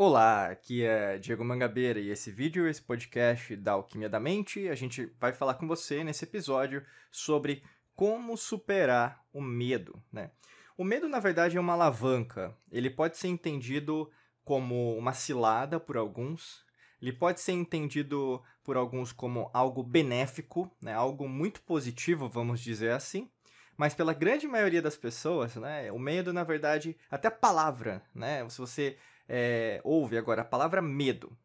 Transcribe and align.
Olá, 0.00 0.46
aqui 0.46 0.84
é 0.84 1.18
Diego 1.18 1.44
Mangabeira 1.44 1.98
e 1.98 2.10
esse 2.10 2.30
vídeo, 2.30 2.68
esse 2.68 2.80
podcast 2.80 3.56
da 3.56 3.72
Alquimia 3.72 4.08
da 4.08 4.20
Mente, 4.20 4.68
a 4.68 4.74
gente 4.76 5.12
vai 5.18 5.32
falar 5.32 5.54
com 5.54 5.66
você 5.66 6.04
nesse 6.04 6.24
episódio 6.24 6.86
sobre 7.10 7.64
como 7.96 8.36
superar 8.36 9.24
o 9.32 9.42
medo, 9.42 10.00
né? 10.12 10.30
O 10.76 10.84
medo, 10.84 11.08
na 11.08 11.18
verdade, 11.18 11.56
é 11.56 11.60
uma 11.60 11.72
alavanca. 11.72 12.56
Ele 12.70 12.88
pode 12.88 13.18
ser 13.18 13.26
entendido 13.26 14.08
como 14.44 14.96
uma 14.96 15.12
cilada 15.12 15.80
por 15.80 15.96
alguns, 15.96 16.64
ele 17.02 17.12
pode 17.12 17.40
ser 17.40 17.54
entendido 17.54 18.40
por 18.62 18.76
alguns 18.76 19.10
como 19.10 19.50
algo 19.52 19.82
benéfico, 19.82 20.70
né? 20.80 20.94
algo 20.94 21.28
muito 21.28 21.60
positivo, 21.62 22.28
vamos 22.28 22.60
dizer 22.60 22.92
assim. 22.92 23.28
Mas 23.76 23.94
pela 23.94 24.14
grande 24.14 24.46
maioria 24.46 24.82
das 24.82 24.96
pessoas, 24.96 25.56
né, 25.56 25.90
o 25.90 25.98
medo, 25.98 26.32
na 26.32 26.42
verdade, 26.42 26.96
até 27.08 27.28
a 27.28 27.32
palavra, 27.32 28.02
né? 28.12 28.48
Se 28.48 28.58
você 28.58 28.96
é, 29.28 29.80
ouve 29.84 30.16
agora 30.16 30.42
a 30.42 30.44
palavra 30.44 30.80
medo 30.80 31.36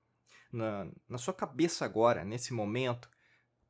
na, 0.51 0.87
na 1.09 1.17
sua 1.17 1.33
cabeça 1.33 1.83
agora, 1.83 2.23
nesse 2.23 2.53
momento, 2.53 3.09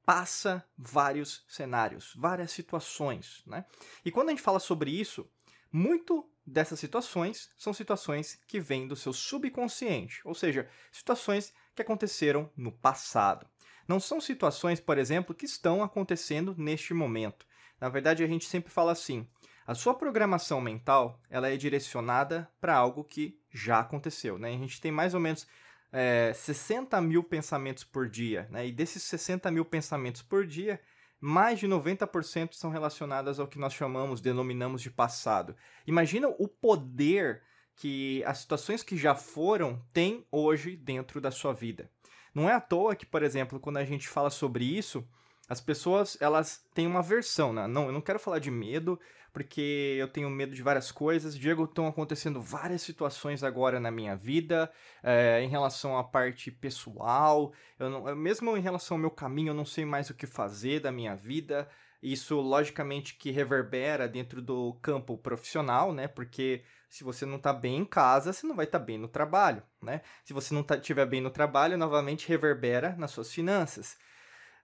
passa 0.06 0.64
vários 0.78 1.46
cenários, 1.48 2.14
várias 2.16 2.52
situações, 2.52 3.42
né? 3.48 3.66
E 4.04 4.12
quando 4.12 4.28
a 4.28 4.32
gente 4.32 4.42
fala 4.42 4.60
sobre 4.60 4.92
isso, 4.92 5.30
muito 5.72 6.30
dessas 6.46 6.80
situações 6.80 7.50
são 7.58 7.74
situações 7.74 8.40
que 8.48 8.60
vêm 8.60 8.88
do 8.88 8.96
seu 8.96 9.14
subconsciente, 9.14 10.22
ou 10.26 10.36
seja, 10.36 10.70
situações 10.92 11.54
que 11.74 11.82
aconteceram 11.82 12.52
no 12.56 12.72
passado. 12.72 13.48
Não 13.88 14.00
são 14.00 14.22
situações, 14.22 14.80
por 14.80 14.98
exemplo, 14.98 15.36
que 15.36 15.46
estão 15.46 15.82
acontecendo 15.82 16.54
neste 16.58 16.94
momento. 16.94 17.46
Na 17.80 17.90
verdade, 17.90 18.24
a 18.24 18.28
gente 18.28 18.46
sempre 18.46 18.72
fala 18.72 18.92
assim: 18.92 19.28
a 19.66 19.74
sua 19.74 19.94
programação 19.94 20.60
mental 20.60 21.20
ela 21.30 21.50
é 21.50 21.56
direcionada 21.56 22.50
para 22.60 22.76
algo 22.76 23.04
que 23.04 23.40
já 23.52 23.80
aconteceu. 23.80 24.38
Né? 24.38 24.50
A 24.50 24.58
gente 24.58 24.82
tem 24.82 24.92
mais 24.92 25.14
ou 25.14 25.20
menos 25.20 25.48
é, 25.92 26.34
60 26.34 27.00
mil 27.02 27.24
pensamentos 27.24 27.84
por 27.84 28.10
dia. 28.10 28.48
Né? 28.50 28.68
E 28.68 28.72
desses 28.72 29.04
60 29.04 29.50
mil 29.52 29.64
pensamentos 29.64 30.22
por 30.22 30.46
dia, 30.46 30.82
mais 31.20 31.60
de 31.60 31.68
90% 31.68 32.54
são 32.54 32.70
relacionados 32.70 33.40
ao 33.40 33.48
que 33.48 33.58
nós 33.58 33.74
chamamos, 33.74 34.20
denominamos 34.20 34.82
de 34.82 34.90
passado. 34.90 35.56
Imagina 35.88 36.28
o 36.28 36.48
poder 36.48 37.42
que 37.76 38.24
as 38.26 38.40
situações 38.40 38.84
que 38.84 38.98
já 38.98 39.16
foram 39.16 39.82
têm 39.94 40.26
hoje 40.32 40.76
dentro 40.76 41.22
da 41.22 41.32
sua 41.32 41.54
vida. 41.54 41.90
Não 42.34 42.50
é 42.50 42.54
à 42.54 42.60
toa 42.60 42.96
que, 42.96 43.06
por 43.06 43.24
exemplo, 43.24 43.60
quando 43.60 43.78
a 43.78 43.86
gente 43.86 44.08
fala 44.08 44.30
sobre 44.30 44.66
isso, 44.66 45.08
as 45.50 45.60
pessoas 45.60 46.18
elas 46.22 46.66
têm 46.74 46.88
uma 46.88 47.02
versão, 47.02 47.54
né? 47.54 47.68
Não, 47.68 47.88
eu 47.88 47.92
não 47.92 48.02
quero 48.02 48.20
falar 48.20 48.40
de 48.40 48.50
medo, 48.50 49.00
porque 49.34 49.98
eu 50.00 50.08
tenho 50.08 50.30
medo 50.30 50.54
de 50.54 50.62
várias 50.62 50.92
coisas. 50.92 51.38
Diego, 51.38 51.66
estão 51.66 51.88
acontecendo 51.88 52.42
várias 52.42 52.82
situações 52.82 53.44
agora 53.44 53.80
na 53.80 53.92
minha 53.92 54.16
vida, 54.16 54.72
é, 55.02 55.42
em 55.42 55.50
relação 55.50 55.98
à 55.98 56.04
parte 56.04 56.52
pessoal, 56.52 57.52
eu 57.80 57.90
não, 57.90 58.16
mesmo 58.16 58.56
em 58.56 58.62
relação 58.62 58.96
ao 58.96 59.02
meu 59.02 59.12
caminho, 59.12 59.50
eu 59.50 59.56
não 59.56 59.66
sei 59.66 59.86
mais 59.86 60.10
o 60.10 60.14
que 60.14 60.28
fazer 60.28 60.80
da 60.80 60.92
minha 60.92 61.16
vida. 61.16 61.68
Isso, 62.02 62.36
logicamente, 62.42 63.16
que 63.16 63.32
reverbera 63.32 64.10
dentro 64.10 64.42
do 64.42 64.74
campo 64.82 65.18
profissional, 65.18 65.94
né? 65.94 66.06
Porque 66.06 66.64
se 66.90 67.04
você 67.04 67.26
não 67.26 67.38
está 67.38 67.54
bem 67.54 67.78
em 67.78 67.86
casa, 67.86 68.34
você 68.34 68.46
não 68.46 68.56
vai 68.56 68.66
estar 68.66 68.80
tá 68.80 68.86
bem 68.86 68.98
no 68.98 69.08
trabalho, 69.08 69.64
né? 69.82 70.02
Se 70.24 70.34
você 70.34 70.54
não 70.54 70.66
estiver 70.70 71.06
tá, 71.06 71.10
bem 71.10 71.22
no 71.22 71.30
trabalho, 71.30 71.78
novamente 71.78 72.28
reverbera 72.28 72.94
nas 72.98 73.12
suas 73.12 73.32
finanças. 73.32 73.98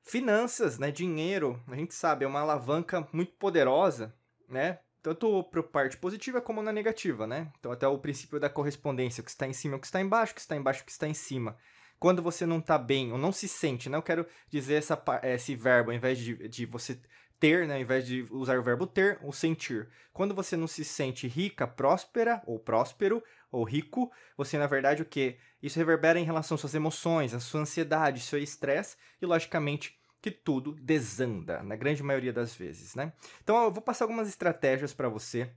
Finanças, 0.03 0.79
né? 0.79 0.91
Dinheiro, 0.91 1.61
a 1.67 1.75
gente 1.75 1.93
sabe, 1.93 2.25
é 2.25 2.27
uma 2.27 2.39
alavanca 2.39 3.07
muito 3.13 3.33
poderosa 3.33 4.13
né? 4.49 4.79
Tanto 5.01 5.43
para 5.43 5.61
a 5.61 5.63
parte 5.63 5.97
positiva 5.97 6.41
como 6.41 6.61
na 6.61 6.73
negativa, 6.73 7.25
né? 7.25 7.51
Então, 7.59 7.71
até 7.71 7.87
o 7.87 7.97
princípio 7.97 8.39
da 8.39 8.49
correspondência, 8.49 9.21
o 9.21 9.23
que 9.23 9.29
está 9.29 9.47
em 9.47 9.53
cima, 9.53 9.77
o 9.77 9.79
que 9.79 9.85
está 9.85 10.01
embaixo, 10.01 10.33
o 10.33 10.35
que 10.35 10.41
está 10.41 10.55
embaixo, 10.57 10.81
o 10.81 10.85
que 10.85 10.91
está 10.91 11.07
em 11.07 11.13
cima. 11.13 11.55
Quando 11.97 12.21
você 12.21 12.45
não 12.45 12.59
está 12.59 12.77
bem 12.77 13.11
ou 13.11 13.17
não 13.17 13.31
se 13.31 13.47
sente, 13.47 13.89
né? 13.89 13.97
Eu 13.97 14.01
quero 14.01 14.25
dizer 14.49 14.75
essa, 14.75 15.01
esse 15.23 15.55
verbo, 15.55 15.91
ao 15.91 15.95
invés 15.95 16.17
de, 16.17 16.47
de 16.49 16.65
você 16.65 16.99
ter, 17.39 17.67
né? 17.67 17.75
Ao 17.75 17.81
invés 17.81 18.05
de 18.05 18.25
usar 18.29 18.59
o 18.59 18.63
verbo 18.63 18.85
ter, 18.85 19.19
o 19.23 19.31
sentir. 19.31 19.89
Quando 20.11 20.35
você 20.35 20.57
não 20.57 20.67
se 20.67 20.83
sente 20.83 21.27
rica, 21.27 21.67
próspera, 21.67 22.41
ou 22.45 22.59
próspero, 22.59 23.23
ou 23.51 23.63
rico, 23.63 24.11
você, 24.37 24.57
na 24.57 24.67
verdade, 24.67 25.01
o 25.01 25.05
que? 25.05 25.37
Isso 25.61 25.79
reverbera 25.79 26.19
em 26.19 26.25
relação 26.25 26.55
às 26.55 26.61
suas 26.61 26.75
emoções, 26.75 27.33
à 27.33 27.39
sua 27.39 27.61
ansiedade, 27.61 28.21
seu 28.21 28.39
estresse 28.39 28.95
e, 29.21 29.25
logicamente, 29.25 29.97
que 30.21 30.31
tudo 30.31 30.73
desanda, 30.75 31.63
na 31.63 31.75
grande 31.75 32.03
maioria 32.03 32.33
das 32.33 32.53
vezes, 32.53 32.93
né? 32.93 33.13
Então 33.41 33.63
eu 33.63 33.71
vou 33.71 33.81
passar 33.81 34.03
algumas 34.05 34.27
estratégias 34.27 34.93
para 34.93 35.07
você, 35.07 35.49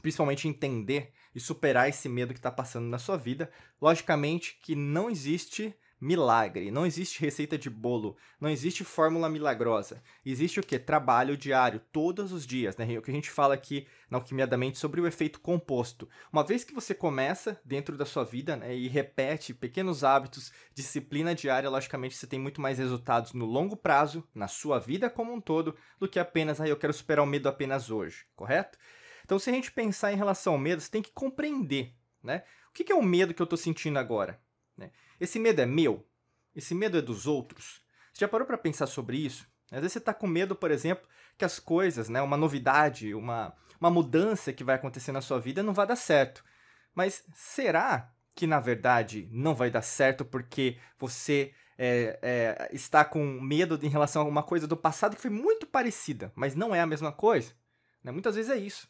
principalmente 0.00 0.48
entender 0.48 1.12
e 1.34 1.40
superar 1.40 1.88
esse 1.88 2.08
medo 2.08 2.32
que 2.32 2.38
está 2.38 2.50
passando 2.50 2.86
na 2.86 2.98
sua 2.98 3.16
vida. 3.16 3.50
Logicamente 3.80 4.58
que 4.62 4.74
não 4.74 5.10
existe 5.10 5.74
milagre, 6.02 6.72
não 6.72 6.84
existe 6.84 7.20
receita 7.20 7.56
de 7.56 7.70
bolo, 7.70 8.16
não 8.40 8.50
existe 8.50 8.82
fórmula 8.82 9.28
milagrosa. 9.28 10.02
Existe 10.26 10.58
o 10.58 10.62
que? 10.62 10.76
Trabalho 10.76 11.36
diário, 11.36 11.80
todos 11.92 12.32
os 12.32 12.44
dias, 12.44 12.76
né? 12.76 12.98
O 12.98 13.02
que 13.02 13.10
a 13.12 13.14
gente 13.14 13.30
fala 13.30 13.54
aqui 13.54 13.86
na 14.10 14.18
Alquimia 14.18 14.44
da 14.44 14.56
Mente 14.56 14.78
sobre 14.78 15.00
o 15.00 15.06
efeito 15.06 15.38
composto. 15.38 16.08
Uma 16.32 16.42
vez 16.42 16.64
que 16.64 16.74
você 16.74 16.92
começa 16.92 17.60
dentro 17.64 17.96
da 17.96 18.04
sua 18.04 18.24
vida 18.24 18.56
né, 18.56 18.74
e 18.74 18.88
repete 18.88 19.54
pequenos 19.54 20.02
hábitos, 20.02 20.52
disciplina 20.74 21.36
diária, 21.36 21.70
logicamente 21.70 22.16
você 22.16 22.26
tem 22.26 22.40
muito 22.40 22.60
mais 22.60 22.78
resultados 22.78 23.32
no 23.32 23.44
longo 23.44 23.76
prazo, 23.76 24.26
na 24.34 24.48
sua 24.48 24.80
vida 24.80 25.08
como 25.08 25.32
um 25.32 25.40
todo, 25.40 25.76
do 26.00 26.08
que 26.08 26.18
apenas, 26.18 26.60
ah, 26.60 26.66
eu 26.66 26.76
quero 26.76 26.92
superar 26.92 27.24
o 27.24 27.28
medo 27.28 27.48
apenas 27.48 27.92
hoje, 27.92 28.26
correto? 28.34 28.76
Então, 29.24 29.38
se 29.38 29.48
a 29.48 29.52
gente 29.52 29.70
pensar 29.70 30.12
em 30.12 30.16
relação 30.16 30.54
ao 30.54 30.58
medo, 30.58 30.82
você 30.82 30.90
tem 30.90 31.00
que 31.00 31.12
compreender, 31.12 31.94
né? 32.20 32.42
O 32.70 32.72
que 32.72 32.90
é 32.90 32.94
o 32.96 33.02
medo 33.02 33.32
que 33.32 33.40
eu 33.40 33.44
estou 33.44 33.56
sentindo 33.56 34.00
agora? 34.00 34.40
Né? 34.76 34.90
Esse 35.22 35.38
medo 35.38 35.60
é 35.60 35.66
meu? 35.66 36.04
Esse 36.52 36.74
medo 36.74 36.98
é 36.98 37.00
dos 37.00 37.28
outros? 37.28 37.80
Você 38.12 38.22
já 38.22 38.28
parou 38.28 38.44
para 38.44 38.58
pensar 38.58 38.88
sobre 38.88 39.16
isso? 39.16 39.46
Às 39.70 39.78
vezes 39.78 39.92
você 39.92 39.98
está 39.98 40.12
com 40.12 40.26
medo, 40.26 40.56
por 40.56 40.72
exemplo, 40.72 41.08
que 41.38 41.44
as 41.44 41.60
coisas, 41.60 42.08
né, 42.08 42.20
uma 42.20 42.36
novidade, 42.36 43.14
uma, 43.14 43.54
uma 43.80 43.88
mudança 43.88 44.52
que 44.52 44.64
vai 44.64 44.74
acontecer 44.74 45.12
na 45.12 45.20
sua 45.20 45.38
vida 45.38 45.62
não 45.62 45.72
vai 45.72 45.86
dar 45.86 45.94
certo. 45.94 46.44
Mas 46.92 47.24
será 47.36 48.12
que 48.34 48.48
na 48.48 48.58
verdade 48.58 49.28
não 49.30 49.54
vai 49.54 49.70
dar 49.70 49.82
certo 49.82 50.24
porque 50.24 50.76
você 50.98 51.54
é, 51.78 52.18
é, 52.20 52.70
está 52.72 53.04
com 53.04 53.24
medo 53.40 53.78
em 53.80 53.88
relação 53.88 54.22
a 54.22 54.28
uma 54.28 54.42
coisa 54.42 54.66
do 54.66 54.76
passado 54.76 55.14
que 55.14 55.22
foi 55.22 55.30
muito 55.30 55.68
parecida, 55.68 56.32
mas 56.34 56.56
não 56.56 56.74
é 56.74 56.80
a 56.80 56.86
mesma 56.86 57.12
coisa? 57.12 57.52
Né? 58.02 58.10
Muitas 58.10 58.34
vezes 58.34 58.50
é 58.50 58.56
isso. 58.56 58.88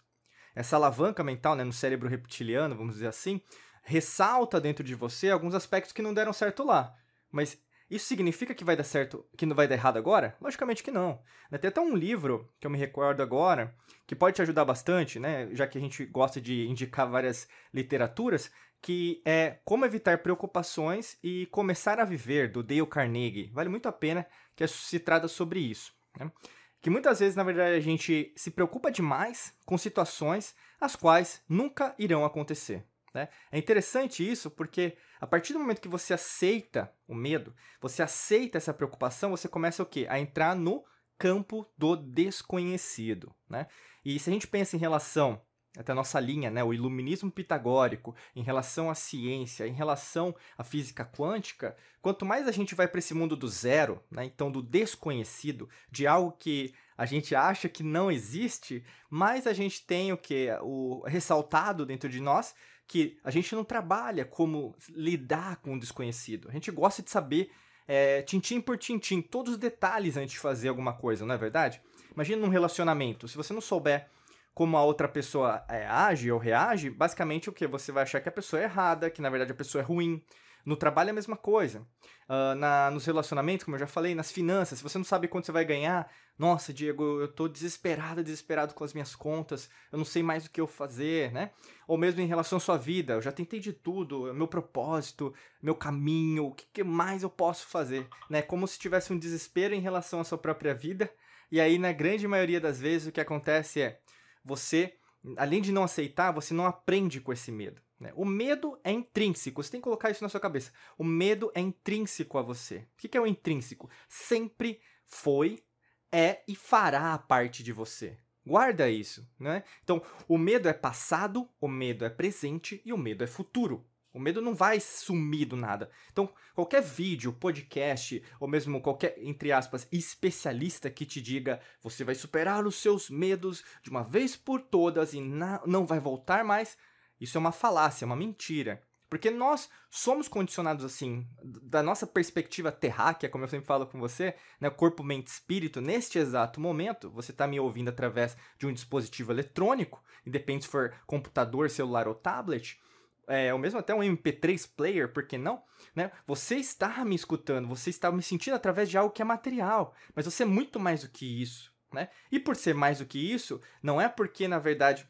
Essa 0.55 0.77
alavanca 0.77 1.23
mental 1.23 1.55
né, 1.55 1.63
no 1.63 1.75
cérebro 1.75 2.09
reptiliano, 2.09 2.75
vamos 2.75 2.95
dizer 2.95 3.09
assim, 3.09 3.39
ressalta 3.83 4.61
dentro 4.61 4.85
de 4.85 4.95
você 4.95 5.31
alguns 5.31 5.55
aspectos 5.55 5.93
que 5.93 6.03
não 6.03 6.15
deram 6.15 6.33
certo 6.33 6.65
lá. 6.65 6.95
Mas 7.31 7.59
isso 7.91 8.07
significa 8.07 8.55
que 8.55 8.65
vai 8.65 8.75
dar 8.75 8.85
certo, 8.85 9.27
que 9.37 9.45
não 9.45 9.55
vai 9.55 9.69
dar 9.69 9.75
errado 9.75 9.99
agora? 9.99 10.35
Logicamente 10.41 10.83
que 10.83 10.91
não. 10.91 11.21
Tem 11.61 11.69
até 11.69 11.81
um 11.81 11.95
livro 11.95 12.51
que 12.59 12.67
eu 12.67 12.71
me 12.71 12.79
recordo 12.79 13.23
agora, 13.23 13.75
que 14.07 14.17
pode 14.17 14.37
te 14.37 14.43
ajudar 14.43 14.65
bastante, 14.65 15.21
né? 15.21 15.49
Já 15.53 15.67
que 15.67 15.77
a 15.77 15.81
gente 15.81 16.07
gosta 16.07 16.41
de 16.41 16.67
indicar 16.67 17.11
várias 17.11 17.47
literaturas, 17.73 18.51
que 18.81 19.21
é 19.25 19.59
Como 19.65 19.85
Evitar 19.85 20.23
Preocupações 20.23 21.19
e 21.23 21.47
Começar 21.47 22.01
a 22.01 22.05
Viver, 22.05 22.51
do 22.51 22.63
Dale 22.63 22.87
Carnegie. 22.87 23.51
Vale 23.53 23.69
muito 23.69 23.87
a 23.89 23.93
pena 23.93 24.27
que 24.57 24.67
se 24.67 24.99
trata 24.99 25.29
sobre 25.29 25.61
isso. 25.61 25.93
Né? 26.19 26.33
Que 26.81 26.91
muitas 26.91 27.21
vezes, 27.21 27.37
na 27.37 27.45
verdade, 27.45 27.77
a 27.77 27.81
gente 27.81 28.33
se 28.35 28.51
preocupa 28.51 28.91
demais 28.91 29.55
com 29.67 29.77
situações 29.77 30.55
as 30.81 30.97
quais 30.97 31.43
nunca 31.49 31.95
irão 31.99 32.25
acontecer. 32.25 32.85
Né? 33.15 33.29
É 33.51 33.59
interessante 33.59 34.29
isso 34.29 34.51
porque 34.51 34.97
a 35.21 35.27
partir 35.27 35.53
do 35.53 35.59
momento 35.59 35.81
que 35.81 35.89
você 35.89 36.15
aceita 36.15 36.93
o 37.07 37.15
medo, 37.15 37.55
você 37.81 38.03
aceita 38.03 38.59
essa 38.59 38.75
preocupação, 38.75 39.31
você 39.31 39.49
começa 39.49 39.83
o 39.83 39.87
quê? 39.87 40.07
A 40.09 40.19
entrar 40.19 40.55
no 40.57 40.85
campo 41.19 41.71
do 41.77 41.95
desconhecido. 41.95 43.35
Né? 43.49 43.67
E 44.05 44.19
se 44.19 44.31
a 44.31 44.33
gente 44.33 44.47
pensa 44.47 44.77
em 44.77 44.81
relação 44.81 45.41
até 45.77 45.93
a 45.93 45.95
nossa 45.95 46.21
linha, 46.21 46.51
né, 46.51 46.63
o 46.63 46.75
iluminismo 46.75 47.31
pitagórico, 47.31 48.15
em 48.37 48.43
relação 48.43 48.91
à 48.91 48.95
ciência, 48.95 49.67
em 49.67 49.73
relação 49.73 50.35
à 50.59 50.63
física 50.63 51.05
quântica, 51.05 51.75
quanto 52.03 52.27
mais 52.27 52.47
a 52.47 52.53
gente 52.53 52.75
vai 52.75 52.87
para 52.87 52.99
esse 52.99 53.15
mundo 53.15 53.35
do 53.35 53.49
zero, 53.49 54.03
né, 54.11 54.25
então 54.25 54.51
do 54.51 54.63
desconhecido, 54.63 55.69
de 55.91 56.07
algo 56.07 56.33
que 56.33 56.75
a 56.97 57.07
gente 57.07 57.35
acha 57.35 57.69
que 57.69 57.83
não 57.83 58.11
existe, 58.11 58.85
mais 59.09 59.47
a 59.47 59.53
gente 59.53 59.85
tem 59.87 60.13
o 60.13 60.19
que 60.19 60.49
o 60.61 61.03
ressaltado 61.07 61.87
dentro 61.87 62.09
de 62.09 62.21
nós 62.21 62.55
que 62.93 63.17
a 63.25 63.31
gente 63.31 63.55
não 63.55 63.65
trabalha 63.65 64.23
como 64.23 64.77
lidar 64.91 65.57
com 65.63 65.73
o 65.73 65.81
desconhecido. 65.81 66.47
A 66.51 66.53
gente 66.53 66.71
gosta 66.71 67.03
de 67.03 67.11
saber 67.11 67.51
é, 67.89 68.21
tintim 68.21 68.61
por 68.61 68.77
tintim, 68.77 69.23
todos 69.23 69.55
os 69.55 69.59
detalhes 69.59 70.19
antes 70.19 70.33
de 70.33 70.39
fazer 70.39 70.69
alguma 70.69 70.93
coisa, 70.93 71.25
não 71.25 71.35
é 71.35 71.39
verdade? 71.39 71.81
Imagina 72.15 72.43
num 72.43 72.51
relacionamento, 72.51 73.27
se 73.27 73.35
você 73.35 73.55
não 73.55 73.63
souber 73.63 74.11
como 74.53 74.77
a 74.77 74.85
outra 74.85 75.09
pessoa 75.09 75.65
é, 75.71 75.87
age 75.87 76.31
ou 76.31 76.39
reage, 76.39 76.91
basicamente 76.91 77.49
o 77.49 77.53
que? 77.53 77.67
Você 77.67 77.91
vai 77.91 78.03
achar 78.03 78.21
que 78.21 78.29
a 78.29 78.33
pessoa 78.33 78.61
é 78.61 78.65
errada, 78.65 79.09
que 79.09 79.23
na 79.23 79.31
verdade 79.31 79.53
a 79.53 79.55
pessoa 79.55 79.81
é 79.81 79.85
ruim. 79.85 80.23
No 80.65 80.77
trabalho 80.77 81.09
é 81.09 81.11
a 81.11 81.15
mesma 81.15 81.37
coisa. 81.37 81.81
Uh, 82.29 82.55
na, 82.57 82.91
nos 82.91 83.05
relacionamentos, 83.05 83.65
como 83.65 83.75
eu 83.75 83.81
já 83.81 83.87
falei, 83.87 84.15
nas 84.15 84.31
finanças, 84.31 84.79
se 84.79 84.83
você 84.83 84.97
não 84.97 85.05
sabe 85.05 85.29
quanto 85.29 85.47
você 85.47 85.53
vai 85.53 85.65
ganhar, 85.65 86.11
nossa, 86.39 86.73
Diego, 86.73 87.21
eu 87.21 87.29
tô 87.29 87.49
desesperado, 87.49 88.23
desesperado 88.23 88.73
com 88.73 88.85
as 88.85 88.93
minhas 88.93 89.15
contas, 89.15 89.69
eu 89.91 89.99
não 89.99 90.05
sei 90.05 90.23
mais 90.23 90.47
o 90.47 90.51
que 90.51 90.61
eu 90.61 90.67
fazer, 90.67 91.33
né? 91.33 91.51
Ou 91.87 91.99
mesmo 91.99 92.21
em 92.21 92.27
relação 92.27 92.57
à 92.57 92.61
sua 92.61 92.79
vida, 92.79 93.15
eu 93.15 93.23
já 93.23 93.31
tentei 93.33 93.61
de 93.61 93.73
tudo, 93.73 94.33
meu 94.33 94.49
propósito, 94.49 95.35
meu 95.61 95.75
caminho, 95.75 96.47
o 96.47 96.53
que, 96.53 96.65
que 96.73 96.85
mais 96.85 97.23
eu 97.23 97.31
posso 97.31 97.67
fazer, 97.67 98.09
né? 98.31 98.41
Como 98.41 98.67
se 98.67 98.79
tivesse 98.79 99.13
um 99.13 99.19
desespero 99.19 99.75
em 99.75 99.81
relação 99.81 100.21
à 100.21 100.25
sua 100.25 100.39
própria 100.39 100.75
vida. 100.75 101.11
E 101.51 101.61
aí, 101.61 101.79
na 101.79 101.93
grande 101.93 102.27
maioria 102.27 102.61
das 102.61 102.81
vezes, 102.81 103.09
o 103.09 103.13
que 103.13 103.21
acontece 103.21 103.83
é 103.83 104.01
você, 104.45 104.95
além 105.37 105.61
de 105.61 105.73
não 105.73 105.85
aceitar, 105.85 106.33
você 106.33 106.53
não 106.53 106.67
aprende 106.67 107.21
com 107.21 107.33
esse 107.33 107.51
medo. 107.51 107.81
Né? 107.99 108.13
O 108.17 108.25
medo 108.25 108.79
é 108.83 108.91
intrínseco, 108.91 109.63
você 109.63 109.71
tem 109.71 109.81
que 109.81 109.85
colocar 109.85 110.11
isso 110.11 110.23
na 110.23 110.29
sua 110.29 110.41
cabeça. 110.41 110.73
O 110.99 111.05
medo 111.05 111.53
é 111.55 111.61
intrínseco 111.61 112.39
a 112.39 112.43
você. 112.43 112.79
O 112.79 112.97
que 112.97 113.17
é 113.17 113.21
o 113.21 113.27
intrínseco? 113.27 113.89
Sempre 114.09 114.81
foi, 115.07 115.63
é 116.11 116.43
e 116.49 116.55
fará 116.55 117.17
parte 117.19 117.63
de 117.63 117.73
você. 117.73 118.19
Guarda 118.45 118.91
isso, 118.91 119.25
né? 119.39 119.63
Então, 119.85 120.03
o 120.27 120.37
medo 120.37 120.69
é 120.69 120.73
passado, 120.73 121.49
o 121.61 121.69
medo 121.69 122.05
é 122.05 122.11
presente 122.11 122.83
e 122.85 122.93
o 122.93 122.99
medo 122.99 123.23
é 123.23 123.27
futuro. 123.27 123.87
O 124.13 124.21
medo 124.21 124.43
não 124.43 124.55
vai 124.55 124.79
sumir 124.79 125.47
do 125.47 125.57
nada. 125.57 125.91
Então, 126.13 126.33
qualquer 126.55 126.83
vídeo, 126.83 127.33
podcast, 127.33 128.23
ou 128.39 128.47
mesmo 128.47 128.81
qualquer, 128.81 129.15
entre 129.19 129.53
aspas, 129.53 129.89
especialista 129.91 130.91
que 130.91 131.07
te 131.07 131.21
diga 131.21 131.61
você 131.83 132.05
vai 132.05 132.15
superar 132.15 132.67
os 132.67 132.77
seus 132.77 133.09
medos 133.09 133.65
de 133.83 133.91
uma 133.91 134.03
vez 134.03 134.37
por 134.37 134.61
todas 134.61 135.15
e 135.15 135.21
não 135.21 135.87
vai 135.87 135.99
voltar 135.99 136.45
mais, 136.45 136.77
isso 137.21 137.39
é 137.39 137.41
uma 137.41 137.53
falácia, 137.53 138.05
é 138.05 138.07
uma 138.07 138.17
mentira. 138.17 138.83
Porque 139.09 139.31
nós 139.31 139.69
somos 139.91 140.27
condicionados 140.27 140.87
assim, 140.87 141.29
da 141.45 141.83
nossa 141.83 142.07
perspectiva 142.07 142.73
terráquea, 142.73 143.29
como 143.29 143.45
eu 143.45 143.49
sempre 143.49 143.67
falo 143.67 143.87
com 143.87 144.01
você, 144.01 144.35
né, 144.59 144.71
corpo, 144.71 145.05
mente, 145.05 145.27
espírito, 145.27 145.83
neste 145.83 146.19
exato 146.19 146.59
momento, 146.59 147.11
você 147.11 147.31
está 147.31 147.47
me 147.47 147.61
ouvindo 147.61 147.91
através 147.91 148.35
de 148.59 148.67
um 148.67 148.73
dispositivo 148.73 149.31
eletrônico, 149.31 150.03
independente 150.27 150.65
se 150.65 150.71
for 150.71 150.95
computador, 151.07 151.69
celular 151.69 152.09
ou 152.09 152.15
tablet, 152.15 152.81
é, 153.29 153.53
ou 153.53 153.59
mesmo 153.59 153.79
até 153.79 153.95
um 153.95 154.01
MP3 154.01 154.69
player, 154.77 155.13
por 155.13 155.27
que 155.27 155.39
não? 155.39 155.63
Né? 155.95 156.11
Você 156.27 156.57
está 156.57 157.05
me 157.05 157.15
escutando, 157.15 157.69
você 157.69 157.91
está 157.91 158.11
me 158.11 158.23
sentindo 158.23 158.55
através 158.55 158.89
de 158.91 158.99
algo 158.99 159.13
que 159.13 159.23
é 159.23 159.25
material, 159.25 159.95
mas 160.15 160.25
você 160.25 160.43
é 160.43 160.47
muito 160.47 160.81
mais 160.81 161.03
do 161.03 161.09
que 161.09 161.43
isso. 161.43 161.73
Né? 161.93 162.09
E 162.31 162.41
por 162.41 162.57
ser 162.57 162.75
mais 162.75 162.99
do 162.99 163.07
que 163.07 163.19
isso, 163.19 163.61
não 163.83 164.01
é 164.01 164.09
porque, 164.09 164.49
na 164.49 164.59
verdade, 164.59 165.07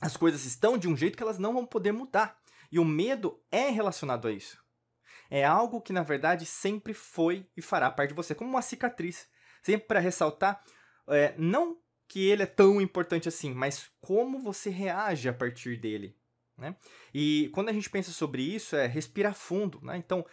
as 0.00 0.16
coisas 0.16 0.44
estão 0.44 0.78
de 0.78 0.88
um 0.88 0.96
jeito 0.96 1.16
que 1.16 1.22
elas 1.22 1.38
não 1.38 1.52
vão 1.52 1.66
poder 1.66 1.92
mudar. 1.92 2.38
E 2.70 2.78
o 2.78 2.84
medo 2.84 3.40
é 3.50 3.68
relacionado 3.68 4.26
a 4.26 4.32
isso. 4.32 4.64
É 5.30 5.44
algo 5.44 5.80
que, 5.80 5.92
na 5.92 6.02
verdade, 6.02 6.46
sempre 6.46 6.94
foi 6.94 7.46
e 7.56 7.62
fará 7.62 7.90
parte 7.90 8.10
de 8.10 8.16
você, 8.16 8.34
como 8.34 8.50
uma 8.50 8.62
cicatriz. 8.62 9.28
Sempre 9.62 9.86
para 9.86 10.00
ressaltar, 10.00 10.62
é, 11.08 11.34
não 11.36 11.78
que 12.08 12.28
ele 12.28 12.44
é 12.44 12.46
tão 12.46 12.80
importante 12.80 13.28
assim, 13.28 13.52
mas 13.52 13.90
como 14.00 14.38
você 14.38 14.70
reage 14.70 15.28
a 15.28 15.32
partir 15.32 15.76
dele. 15.76 16.16
Né? 16.56 16.74
E 17.12 17.50
quando 17.52 17.68
a 17.68 17.72
gente 17.72 17.90
pensa 17.90 18.10
sobre 18.10 18.42
isso, 18.42 18.76
é 18.76 18.86
respirar 18.86 19.34
fundo. 19.34 19.80
Né? 19.82 19.96
Então, 19.96 20.24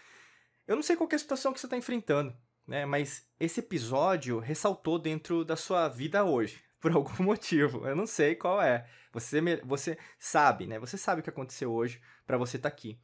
eu 0.67 0.75
não 0.75 0.83
sei 0.83 0.95
qual 0.95 1.09
é 1.11 1.15
a 1.15 1.19
situação 1.19 1.51
que 1.51 1.59
você 1.59 1.65
está 1.65 1.77
enfrentando, 1.77 2.35
né? 2.67 2.85
mas 2.85 3.27
esse 3.39 3.59
episódio 3.59 4.39
ressaltou 4.39 4.97
dentro 4.97 5.43
da 5.43 5.55
sua 5.55 5.89
vida 5.89 6.23
hoje 6.23 6.63
por 6.79 6.91
algum 6.91 7.23
motivo. 7.23 7.85
Eu 7.85 7.95
não 7.95 8.07
sei 8.07 8.35
qual 8.35 8.61
é. 8.61 8.87
Você, 9.11 9.39
você 9.63 9.97
sabe, 10.17 10.65
né? 10.65 10.79
Você 10.79 10.97
sabe 10.97 11.21
o 11.21 11.23
que 11.23 11.29
aconteceu 11.29 11.71
hoje 11.71 12.01
para 12.25 12.37
você 12.37 12.57
estar 12.57 12.69
tá 12.69 12.75
aqui. 12.75 12.99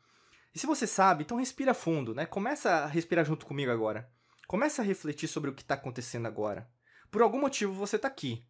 E 0.56 0.58
se 0.58 0.66
você 0.66 0.88
sabe, 0.88 1.24
então 1.24 1.38
respira 1.38 1.74
fundo, 1.74 2.16
né? 2.16 2.26
Começa 2.26 2.72
a 2.72 2.88
respirar 2.88 3.24
junto 3.24 3.46
comigo 3.46 3.72
agora. 3.72 4.10
Começa 4.48 4.82
a 4.82 4.86
refletir 4.86 5.28
sobre 5.28 5.52
o 5.52 5.54
que 5.54 5.62
está 5.62 5.76
acontecendo 5.76 6.26
agora. 6.26 6.68
Por 7.12 7.22
algum 7.22 7.40
motivo 7.40 7.72
você 7.74 7.98
está 7.98 8.08
aqui. 8.08 8.44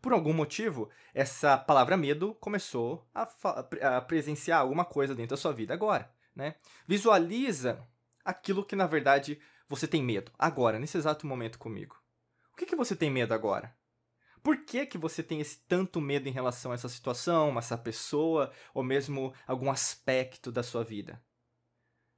Por 0.00 0.12
algum 0.12 0.32
motivo, 0.32 0.88
essa 1.12 1.58
palavra 1.58 1.96
medo 1.96 2.34
começou 2.40 3.06
a, 3.14 3.28
a 3.96 4.00
presenciar 4.00 4.60
alguma 4.60 4.84
coisa 4.84 5.14
dentro 5.14 5.36
da 5.36 5.40
sua 5.40 5.52
vida 5.52 5.74
agora, 5.74 6.10
né? 6.34 6.54
Visualiza 6.86 7.86
aquilo 8.24 8.64
que 8.64 8.74
na 8.74 8.86
verdade 8.86 9.40
você 9.68 9.86
tem 9.86 10.02
medo 10.02 10.32
agora, 10.38 10.78
nesse 10.78 10.96
exato 10.96 11.26
momento 11.26 11.58
comigo. 11.58 11.96
O 12.52 12.56
que, 12.56 12.66
que 12.66 12.76
você 12.76 12.96
tem 12.96 13.10
medo 13.10 13.34
agora? 13.34 13.74
Por 14.42 14.64
que, 14.64 14.86
que 14.86 14.96
você 14.96 15.22
tem 15.22 15.40
esse 15.40 15.58
tanto 15.68 16.00
medo 16.00 16.28
em 16.28 16.32
relação 16.32 16.72
a 16.72 16.74
essa 16.74 16.88
situação, 16.88 17.54
a 17.54 17.58
essa 17.58 17.76
pessoa, 17.76 18.50
ou 18.72 18.82
mesmo 18.82 19.34
algum 19.46 19.70
aspecto 19.70 20.50
da 20.50 20.62
sua 20.62 20.82
vida? 20.82 21.22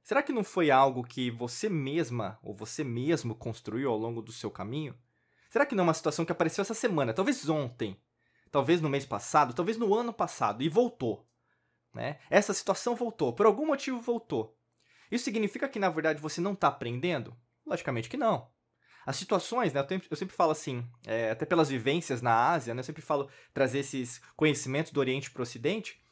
Será 0.01 0.23
que 0.23 0.33
não 0.33 0.43
foi 0.43 0.71
algo 0.71 1.03
que 1.03 1.29
você 1.29 1.67
mesma 1.67 2.39
ou 2.41 2.55
você 2.55 2.83
mesmo 2.83 3.35
construiu 3.35 3.89
ao 3.89 3.97
longo 3.97 4.21
do 4.21 4.31
seu 4.31 4.49
caminho? 4.49 4.97
Será 5.53 5.67
que 5.67 5.75
não 5.75 5.83
é 5.83 5.85
uma 5.85 5.93
situação 5.93 6.25
que 6.25 6.31
apareceu 6.31 6.63
essa 6.63 6.73
semana, 6.73 7.13
talvez 7.13 7.47
ontem, 7.47 7.95
talvez 8.49 8.81
no 8.81 8.89
mês 8.89 9.05
passado, 9.05 9.53
talvez 9.53 9.77
no 9.77 9.93
ano 9.93 10.11
passado 10.11 10.63
e 10.63 10.67
voltou? 10.67 11.29
Né? 11.93 12.17
Essa 12.27 12.55
situação 12.55 12.95
voltou, 12.95 13.31
por 13.33 13.45
algum 13.45 13.67
motivo 13.67 14.01
voltou. 14.01 14.57
Isso 15.11 15.25
significa 15.25 15.69
que 15.69 15.77
na 15.77 15.91
verdade 15.91 16.19
você 16.19 16.41
não 16.41 16.53
está 16.53 16.69
aprendendo? 16.69 17.37
Logicamente 17.67 18.09
que 18.09 18.17
não. 18.17 18.49
As 19.05 19.15
situações, 19.15 19.71
né, 19.73 19.85
eu, 19.87 20.01
eu 20.09 20.17
sempre 20.17 20.35
falo 20.35 20.49
assim, 20.49 20.89
é, 21.05 21.29
até 21.29 21.45
pelas 21.45 21.69
vivências 21.69 22.19
na 22.19 22.49
Ásia, 22.49 22.73
né, 22.73 22.79
eu 22.79 22.83
sempre 22.83 23.03
falo 23.03 23.29
trazer 23.53 23.77
esses 23.77 24.19
conhecimentos 24.35 24.91
do 24.91 24.99
Oriente 24.99 25.29
para 25.29 25.41
o 25.41 25.43
Ocidente. 25.43 26.03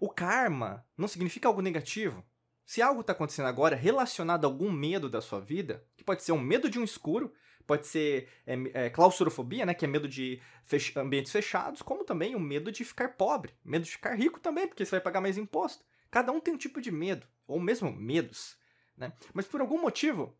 O 0.00 0.08
karma 0.08 0.86
não 0.96 1.06
significa 1.06 1.48
algo 1.48 1.60
negativo. 1.60 2.24
Se 2.64 2.80
algo 2.80 3.02
está 3.02 3.12
acontecendo 3.12 3.46
agora 3.46 3.76
relacionado 3.76 4.46
a 4.46 4.48
algum 4.48 4.72
medo 4.72 5.10
da 5.10 5.20
sua 5.20 5.38
vida, 5.38 5.84
que 5.98 6.02
pode 6.02 6.22
ser 6.22 6.32
um 6.32 6.40
medo 6.40 6.70
de 6.70 6.78
um 6.78 6.82
escuro, 6.82 7.30
pode 7.66 7.86
ser 7.86 8.28
é, 8.46 8.86
é, 8.86 8.90
claustrofobia, 8.90 9.66
né, 9.66 9.74
que 9.74 9.84
é 9.84 9.88
medo 9.88 10.08
de 10.08 10.40
fech 10.64 10.96
ambientes 10.98 11.32
fechados, 11.32 11.82
como 11.82 12.04
também 12.04 12.34
o 12.34 12.40
medo 12.40 12.70
de 12.70 12.84
ficar 12.84 13.10
pobre, 13.10 13.52
medo 13.64 13.84
de 13.84 13.90
ficar 13.90 14.14
rico 14.14 14.40
também, 14.40 14.66
porque 14.66 14.84
você 14.84 14.92
vai 14.92 15.00
pagar 15.00 15.20
mais 15.20 15.36
imposto. 15.36 15.84
Cada 16.10 16.32
um 16.32 16.40
tem 16.40 16.54
um 16.54 16.58
tipo 16.58 16.80
de 16.80 16.90
medo, 16.90 17.26
ou 17.46 17.60
mesmo 17.60 17.92
medos. 17.92 18.56
Né? 18.96 19.12
Mas 19.34 19.46
por 19.46 19.60
algum 19.60 19.80
motivo, 19.80 20.36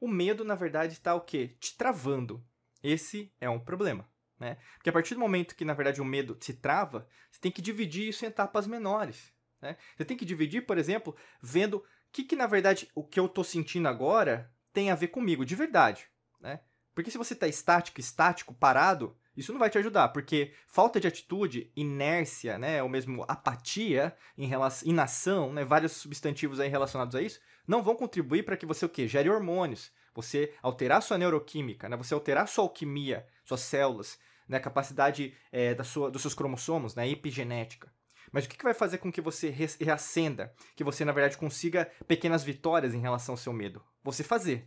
o 0.00 0.06
medo, 0.06 0.44
na 0.44 0.54
verdade, 0.54 0.92
está 0.92 1.14
o 1.14 1.20
quê? 1.20 1.56
Te 1.58 1.76
travando. 1.76 2.44
Esse 2.82 3.32
é 3.40 3.48
um 3.48 3.58
problema. 3.58 4.08
Né? 4.38 4.58
Porque 4.74 4.90
a 4.90 4.92
partir 4.92 5.14
do 5.14 5.20
momento 5.20 5.56
que, 5.56 5.64
na 5.64 5.74
verdade, 5.74 6.00
o 6.00 6.04
medo 6.04 6.36
se 6.40 6.54
trava, 6.54 7.08
você 7.30 7.40
tem 7.40 7.50
que 7.50 7.62
dividir 7.62 8.08
isso 8.08 8.24
em 8.24 8.28
etapas 8.28 8.66
menores. 8.66 9.32
Né? 9.60 9.76
Você 9.96 10.04
tem 10.04 10.16
que 10.16 10.24
dividir, 10.24 10.66
por 10.66 10.78
exemplo, 10.78 11.16
vendo 11.40 11.78
o 11.78 11.84
que, 12.12 12.22
que, 12.22 12.36
na 12.36 12.46
verdade, 12.46 12.88
o 12.94 13.02
que 13.02 13.18
eu 13.18 13.26
estou 13.26 13.42
sentindo 13.42 13.88
agora 13.88 14.52
tem 14.72 14.90
a 14.90 14.94
ver 14.94 15.08
comigo, 15.08 15.44
de 15.44 15.54
verdade. 15.54 16.06
Né? 16.40 16.60
Porque 16.96 17.10
se 17.10 17.18
você 17.18 17.34
está 17.34 17.46
estático, 17.46 18.00
estático, 18.00 18.54
parado, 18.54 19.14
isso 19.36 19.52
não 19.52 19.60
vai 19.60 19.68
te 19.68 19.76
ajudar, 19.76 20.08
porque 20.08 20.54
falta 20.66 20.98
de 20.98 21.06
atitude, 21.06 21.70
inércia, 21.76 22.56
né, 22.58 22.82
ou 22.82 22.88
mesmo 22.88 23.22
apatia, 23.28 24.16
em 24.36 24.46
relação, 24.46 24.88
inação, 24.88 25.52
né, 25.52 25.62
vários 25.62 25.92
substantivos 25.92 26.58
aí 26.58 26.70
relacionados 26.70 27.14
a 27.14 27.20
isso, 27.20 27.38
não 27.68 27.82
vão 27.82 27.94
contribuir 27.94 28.44
para 28.44 28.56
que 28.56 28.64
você 28.64 28.86
o 28.86 28.88
quê? 28.88 29.06
Gere 29.06 29.28
hormônios, 29.28 29.92
você 30.14 30.54
alterar 30.62 31.02
sua 31.02 31.18
neuroquímica, 31.18 31.86
né, 31.86 31.98
você 31.98 32.14
alterar 32.14 32.48
sua 32.48 32.64
alquimia, 32.64 33.26
suas 33.44 33.60
células, 33.60 34.18
né, 34.48 34.56
a 34.56 34.60
capacidade 34.60 35.34
é, 35.52 35.74
da 35.74 35.84
sua, 35.84 36.10
dos 36.10 36.22
seus 36.22 36.32
cromossomos, 36.32 36.94
né, 36.94 37.06
epigenética. 37.06 37.92
Mas 38.32 38.46
o 38.46 38.48
que, 38.48 38.56
que 38.56 38.64
vai 38.64 38.72
fazer 38.72 38.96
com 38.96 39.12
que 39.12 39.20
você 39.20 39.50
reacenda, 39.50 40.50
que 40.74 40.82
você, 40.82 41.04
na 41.04 41.12
verdade, 41.12 41.36
consiga 41.36 41.90
pequenas 42.08 42.42
vitórias 42.42 42.94
em 42.94 43.00
relação 43.00 43.34
ao 43.34 43.38
seu 43.38 43.52
medo? 43.52 43.84
Você 44.02 44.24
fazer. 44.24 44.66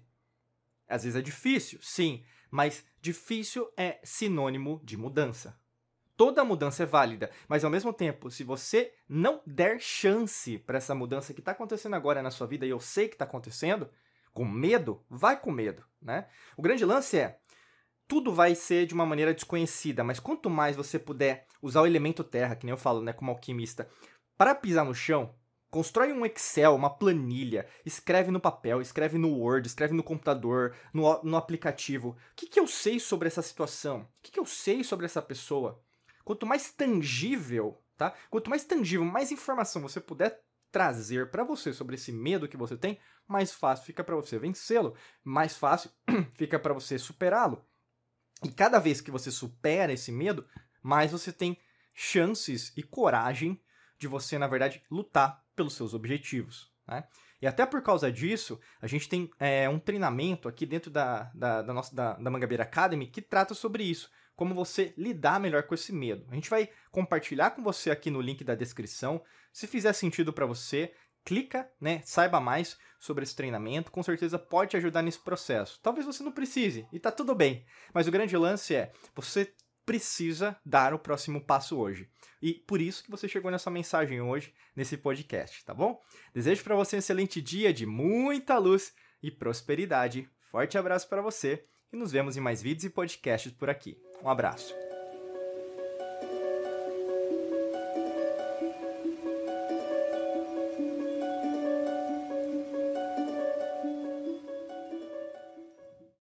Às 0.90 1.04
vezes 1.04 1.18
é 1.18 1.22
difícil, 1.22 1.80
sim, 1.82 2.24
mas 2.50 2.84
difícil 3.02 3.72
é 3.78 4.00
sinônimo 4.04 4.82
de 4.84 4.98
mudança. 4.98 5.58
Toda 6.18 6.44
mudança 6.44 6.84
é 6.84 6.86
válida, 6.86 7.32
mas 7.48 7.64
ao 7.64 7.72
mesmo 7.72 7.94
tempo, 7.94 8.30
se 8.30 8.44
você 8.44 8.94
não 9.08 9.42
der 9.46 9.80
chance 9.80 10.58
para 10.58 10.78
essa 10.78 10.94
mudança 10.94 11.34
que 11.34 11.40
está 11.40 11.54
acontecendo 11.54 11.96
agora 11.96 12.22
na 12.22 12.32
sua 12.32 12.46
vida, 12.46 12.66
e 12.66 12.70
eu 12.70 12.80
sei 12.80 13.08
que 13.08 13.16
está 13.16 13.24
acontecendo, 13.24 13.90
com 14.34 14.44
medo, 14.44 15.02
vai 15.10 15.40
com 15.40 15.52
medo, 15.52 15.84
né? 16.02 16.28
O 16.58 16.62
grande 16.62 16.84
lance 16.84 17.18
é, 17.18 17.40
tudo 18.06 18.34
vai 18.34 18.56
ser 18.56 18.86
de 18.86 18.94
uma 18.94 19.06
maneira 19.06 19.34
desconhecida, 19.34 20.04
mas 20.04 20.20
quanto 20.20 20.50
mais 20.50 20.76
você 20.76 20.98
puder 20.98 21.46
usar 21.62 21.84
o 21.84 21.88
elemento 21.88 22.24
terra, 22.24 22.56
que 22.56 22.66
nem 22.66 22.72
eu 22.72 22.78
falo, 22.78 23.02
né, 23.02 23.14
como 23.14 23.32
alquimista, 23.32 23.88
para 24.38 24.56
pisar 24.56 24.84
no 24.84 24.96
chão, 24.96 25.34
Constrói 25.70 26.12
um 26.12 26.26
Excel, 26.26 26.74
uma 26.76 26.90
planilha, 26.90 27.68
escreve 27.86 28.32
no 28.32 28.40
papel, 28.40 28.82
escreve 28.82 29.20
no 29.20 29.30
Word, 29.30 29.68
escreve 29.68 29.94
no 29.94 30.02
computador, 30.02 30.76
no, 30.92 31.24
no 31.24 31.38
aplicativo. 31.38 32.10
O 32.10 32.16
que, 32.36 32.48
que 32.48 32.60
eu 32.60 32.66
sei 32.66 33.00
sobre 33.00 33.28
essa 33.28 33.44
situação? 33.44 34.02
O 34.02 34.08
que, 34.24 34.32
que 34.32 34.40
eu 34.40 34.46
sei 34.46 34.84
sobre 34.84 35.06
essa 35.06 35.22
pessoa? 35.22 35.80
Quanto 36.26 36.46
mais 36.46 36.72
tangível, 36.72 37.80
tá? 37.96 38.16
Quanto 38.32 38.50
mais 38.50 38.64
tangível, 38.64 39.06
mais 39.06 39.32
informação 39.32 39.82
você 39.82 40.00
puder 40.00 40.42
trazer 40.72 41.30
para 41.30 41.44
você 41.44 41.72
sobre 41.72 41.96
esse 41.96 42.12
medo 42.12 42.48
que 42.48 42.58
você 42.58 42.76
tem, 42.76 43.00
mais 43.28 43.52
fácil 43.52 43.86
fica 43.86 44.04
para 44.04 44.16
você 44.16 44.40
vencê-lo, 44.40 44.96
mais 45.24 45.56
fácil 45.56 45.92
fica 46.34 46.58
para 46.58 46.74
você 46.74 46.98
superá-lo. 46.98 47.64
E 48.44 48.50
cada 48.52 48.80
vez 48.80 49.02
que 49.02 49.12
você 49.12 49.30
supera 49.30 49.94
esse 49.94 50.12
medo, 50.12 50.48
mais 50.82 51.12
você 51.12 51.32
tem 51.32 51.58
chances 51.94 52.72
e 52.76 52.82
coragem 52.82 53.62
de 54.00 54.08
você, 54.08 54.38
na 54.38 54.48
verdade, 54.48 54.82
lutar 54.90 55.44
pelos 55.60 55.74
seus 55.74 55.94
objetivos. 55.94 56.72
Né? 56.88 57.04
E 57.42 57.46
até 57.46 57.66
por 57.66 57.82
causa 57.82 58.10
disso, 58.10 58.58
a 58.82 58.88
gente 58.88 59.10
tem 59.10 59.30
é, 59.38 59.68
um 59.68 59.78
treinamento 59.78 60.48
aqui 60.48 60.66
dentro 60.66 60.90
da, 60.90 61.30
da, 61.36 61.62
da 61.62 61.74
nossa 61.74 61.94
da, 61.94 62.14
da 62.14 62.30
Mangabeira 62.30 62.64
Academy 62.64 63.08
que 63.08 63.22
trata 63.22 63.54
sobre 63.54 63.84
isso, 63.84 64.10
como 64.38 64.56
você 64.56 64.94
lidar 64.98 65.38
melhor 65.38 65.64
com 65.64 65.76
esse 65.76 65.92
medo. 65.92 66.26
A 66.32 66.36
gente 66.36 66.50
vai 66.50 66.70
compartilhar 66.92 67.52
com 67.52 67.62
você 67.62 67.92
aqui 67.92 68.10
no 68.10 68.22
link 68.22 68.42
da 68.42 68.56
descrição. 68.56 69.22
Se 69.52 69.68
fizer 69.68 69.92
sentido 69.92 70.32
para 70.32 70.46
você, 70.46 70.94
clica, 71.26 71.70
né? 71.80 72.02
Saiba 72.06 72.40
mais 72.40 72.78
sobre 73.02 73.26
esse 73.26 73.36
treinamento, 73.36 73.92
com 73.92 74.02
certeza 74.02 74.40
pode 74.40 74.72
te 74.72 74.78
ajudar 74.78 75.02
nesse 75.02 75.20
processo. 75.20 75.78
Talvez 75.84 76.06
você 76.06 76.24
não 76.24 76.32
precise, 76.32 76.88
e 76.92 77.00
tá 77.00 77.12
tudo 77.12 77.36
bem. 77.36 77.66
Mas 77.94 78.08
o 78.08 78.12
grande 78.12 78.38
lance 78.38 78.74
é, 78.74 78.94
você 79.14 79.54
precisa 79.90 80.56
dar 80.64 80.94
o 80.94 81.00
próximo 81.00 81.42
passo 81.42 81.76
hoje. 81.76 82.08
E 82.40 82.54
por 82.54 82.80
isso 82.80 83.04
que 83.04 83.10
você 83.10 83.28
chegou 83.28 83.50
nessa 83.50 83.72
mensagem 83.72 84.22
hoje, 84.22 84.54
nesse 84.76 84.96
podcast, 84.96 85.66
tá 85.66 85.74
bom? 85.74 86.00
Desejo 86.32 86.64
para 86.64 86.76
você 86.76 86.96
um 86.96 87.00
excelente 87.00 87.42
dia 87.42 87.74
de 87.74 87.88
muita 87.88 88.60
luz 88.60 88.94
e 89.24 89.32
prosperidade. 89.32 90.30
Forte 90.52 90.78
abraço 90.78 91.10
para 91.10 91.24
você 91.24 91.66
e 91.92 91.98
nos 91.98 92.12
vemos 92.12 92.38
em 92.38 92.40
mais 92.40 92.62
vídeos 92.62 92.84
e 92.84 92.90
podcasts 92.92 93.52
por 93.52 93.68
aqui. 93.68 93.98
Um 94.24 94.30
abraço. 94.30 94.89